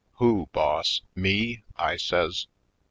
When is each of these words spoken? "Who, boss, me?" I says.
"Who, 0.13 0.49
boss, 0.51 1.01
me?" 1.15 1.61
I 1.77 1.97
says. 1.97 2.47